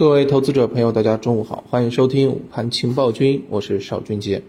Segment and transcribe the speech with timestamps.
[0.00, 4.42] 各位投资者朋友，大家中午好，欢迎收听午盘情报君，我是邵军杰。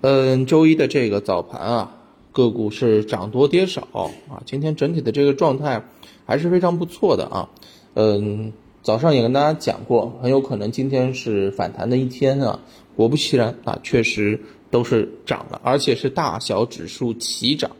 [0.00, 1.96] 嗯，周一的这个早盘啊，
[2.32, 5.84] 个股是涨多跌少啊，今天整体的这个状态
[6.26, 7.50] 还是非常不错的啊。
[7.94, 8.52] 嗯，
[8.82, 12.58] 早上也跟大家讲过，很有可能今天是反弹的一天啊。
[12.96, 14.40] 果不其然啊，确实
[14.72, 17.70] 都是涨了，而且是大小指数齐涨，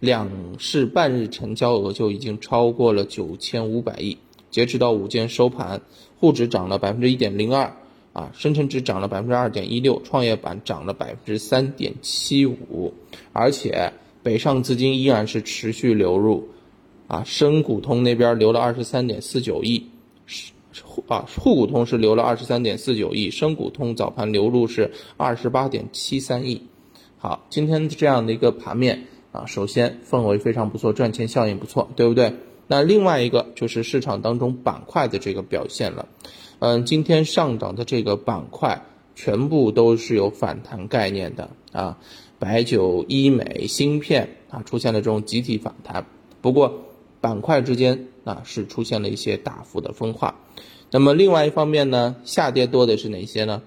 [0.00, 0.28] 两
[0.58, 4.18] 市半日成交额就已经超过了九千五百亿。
[4.48, 5.82] 截止到午间收盘，
[6.18, 7.76] 沪指涨了百分之一点零二，
[8.12, 12.94] 啊，深成指涨了百分之二点一六，创业板涨了百分之三点七五，
[13.32, 16.48] 而且北上资金依然是持续流入，
[17.06, 19.86] 啊，深股通那边流了二十三点四九亿，
[20.24, 20.52] 是
[21.08, 26.62] 啊，沪股通是流了二十三点四九亿，深股通早盘流入是二十八点七三亿。
[27.18, 32.34] 好，今天这样的一个盘面啊，首先氛围非常不错，赚钱效应不错，对不对？
[32.66, 36.08] 那另外一个就是市场当中板块的这个表现了，
[36.58, 38.82] 嗯，今天上涨的这个板块
[39.14, 41.98] 全部都是有反弹概念的啊，
[42.38, 46.06] 白酒、医美、芯片啊出现了这种集体反弹，
[46.40, 46.82] 不过
[47.20, 50.34] 板块之间啊是出现了一些大幅的分化。
[50.90, 53.62] 那么另外一方面呢，下跌多的是哪些呢？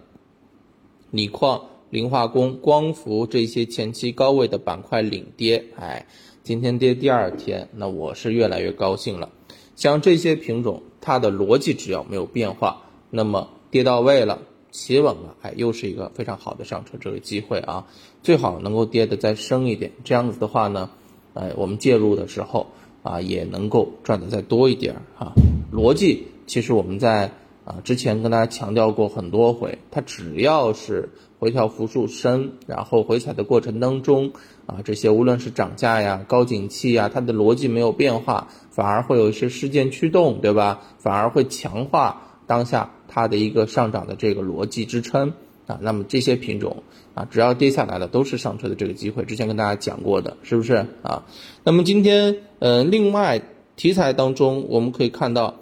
[1.12, 6.06] 锂矿、磷化工、光伏这些前期高位的板块领跌，哎。
[6.42, 9.30] 今天跌第二天，那我是越来越高兴了。
[9.76, 12.82] 像这些品种，它的逻辑只要没有变化，
[13.12, 17.86] 那么跌到位了，企稳了，哎，又是一个非常好的上车这个机会啊！
[18.24, 20.90] 最好能够跌得再深一点，这样子的话呢，
[21.36, 22.66] 哎，我们介入的时候
[23.04, 25.34] 啊，也能够赚得再多一点啊。
[25.72, 27.30] 逻辑其实我们在
[27.64, 31.10] 啊之前跟大家强调过很多回，它只要是。
[31.40, 34.34] 回调幅度深，然后回踩的过程当中，
[34.66, 40.82] 啊，这些无论是涨价呀、高景气呀，它的逻辑没有变化，反而会有一些事件驱动，对吧？
[40.98, 45.34] 反而会强化当下它的一个上涨的这个逻辑支撑
[45.66, 45.80] 啊。
[45.82, 49.24] 那么这些品种啊，只要跌下来了，都是上车的这个机会。
[49.24, 51.24] 之前跟大家讲过的，是不是啊？
[51.64, 53.42] 那么今天，嗯，另外
[53.78, 55.56] 题材当中我们可以看到，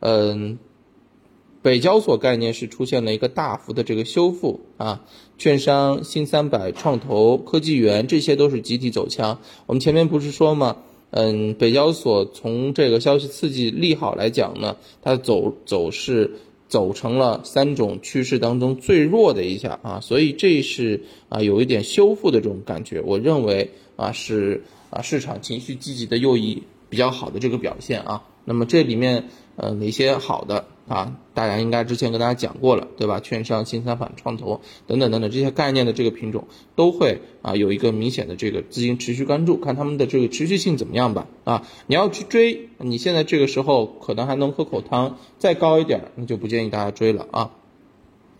[0.00, 0.58] 嗯。
[1.62, 5.04] 北交所概念是出现了一个大幅的这个修复啊，
[5.36, 9.38] 券商、新三板、创投、科技园这些都是集体走强。
[9.66, 10.78] 我们前面不是说吗？
[11.10, 16.36] 嗯，北交所从这个消息刺激利好来讲呢，它走走势
[16.68, 23.02] 走成了三种趋势当中最弱的一下啊，所以这是啊有一点修复的这种感觉。
[23.04, 28.22] 我认为啊是啊市场情绪积极的又一比较好的这个表现啊。
[28.46, 30.64] 那么这里面呃哪些好的？
[30.90, 33.20] 啊，大家应该之前跟大家讲过了，对吧？
[33.20, 41.28] 券商、新三板、创投等等等等这些概念的这个品种，都会啊有一个明显的这个资金持续关注，看他们的这个持续性怎么样吧。
[41.44, 47.52] 啊，你要去追，你现在这个时候可能还能喝口汤，再高一点，那就不建议大家追了啊。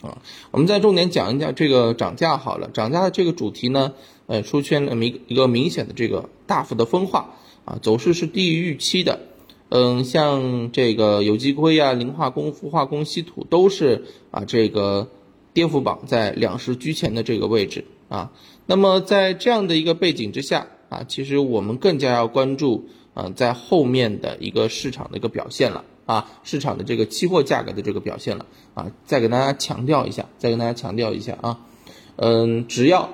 [0.00, 0.18] 啊，
[0.50, 3.92] 我们再重点讲一下这个涨价好了，涨价的这个主题呢，
[4.26, 7.34] 呃，出现了明一个明显的这个大幅的分化
[7.64, 9.20] 啊，走势是低于预期的。
[9.70, 15.08] 嗯，像这个有机硅啊、磷化工、氟化工、稀土都是啊，这个
[15.54, 18.32] 跌幅榜在两市居前的这个位置啊。
[18.66, 28.90] 那么在这样的一个背景之下啊，其实我们更加要关注啊，在后面的一个市场的一个表现了啊，市场的这个期货价格的这个表现了啊。
[29.06, 31.60] 再给大家强调一下，再跟大家强调一下啊，
[32.16, 33.08] 嗯，只要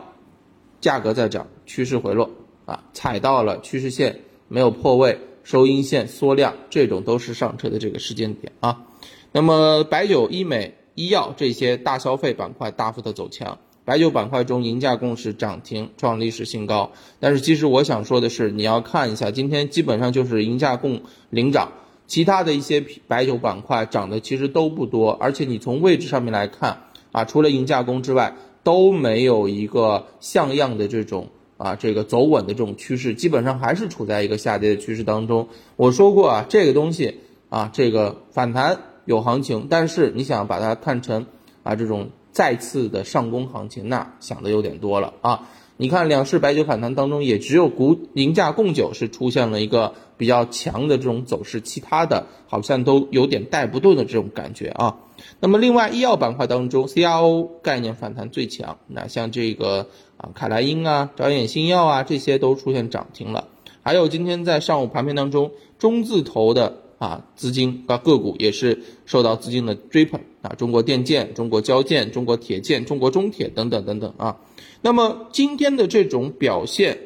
[0.81, 2.31] 价格在涨，趋势回落
[2.65, 5.21] 啊，踩到了趋势线没有破位。
[5.47, 8.83] 收阴线缩量，这种都是上车的这个时间点啊。
[9.31, 16.91] 那么白酒、医美、医药这些大消费板块大幅的走强，白酒板块中银价共识涨停创历史新高。
[17.21, 21.71] 但是其实我想说的是，你要看一下今天基本上就是银价共领涨，
[22.09, 26.83] 其他的一些白酒板块涨的其实都不多，而且你从位置上面来看
[27.13, 28.34] 啊，除了银价工之外，
[28.65, 31.28] 都没有一个像样的这种。
[31.56, 35.49] 啊，这个走稳的这种趋势，基本上还是处在一个下跌的趋势当中。
[35.77, 41.27] 我说过啊，这个东西啊，这个反弹有行情，但是你想把它看成
[41.63, 45.48] 啊这种再次的上攻行情，那想的有点多了啊。
[45.78, 54.97] 你看两市白酒反弹当中，也只有股银价供酒是出现了一个比较强的这种走势，其他的好像都有点带不动的这种感觉啊。
[55.41, 63.48] 那么另外医药板块当中，CRO 概念反弹最强，那像这个啊凯莱因啊、找眼新药啊这些都出现涨停了。
[63.83, 74.39] 还有今天在上午盘面当中，中字头的啊资金啊个股也是受到资金的追捧啊，中国电建、中国交建、中国铁建、中国中铁等等等等啊。
[74.83, 76.98] 那么今天的这种表现，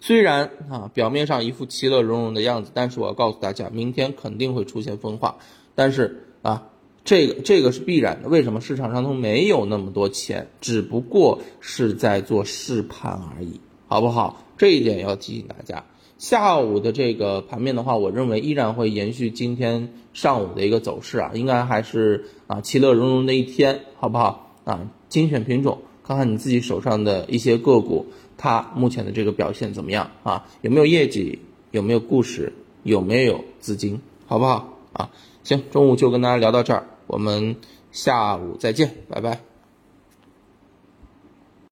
[0.00, 5.36] 虽然啊表面上一副其乐融融的样子，但是我要告诉大家，明天肯定会出现分化，
[5.74, 6.22] 但是。
[6.42, 6.68] 啊，
[7.06, 8.28] 这个这个是必然的。
[8.28, 14.44] 为什么市场上头没有那么多钱，只不过是在做试盘而已，好不好？
[14.58, 15.84] 这一点要提醒大家。
[16.18, 24.54] 下午的这个盘面的话，我认为依然会延续今天上午的一个走势啊，应该还是啊其乐融融的一天，好不好？
[24.64, 28.06] 啊，精选品种，看看你自己手上的一些个股，
[28.38, 30.46] 它目前的这个表现怎么样啊？
[30.62, 31.38] 有没有业绩？
[31.70, 32.52] 有没有故事？
[32.82, 34.00] 有没有资金？
[34.26, 34.78] 好不好？
[34.94, 35.10] 啊，
[35.44, 37.56] 行，中午就跟大家聊到这儿，我们
[37.92, 39.55] 下午再见，拜拜。